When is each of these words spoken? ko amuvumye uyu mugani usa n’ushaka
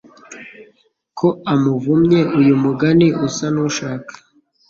ko 1.17 1.27
amuvumye 1.53 2.19
uyu 2.39 2.53
mugani 2.63 3.07
usa 3.27 3.45
n’ushaka 3.53 4.13